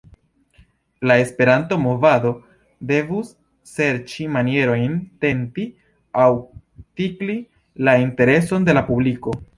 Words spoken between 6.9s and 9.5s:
tikli la intereson de la publiko.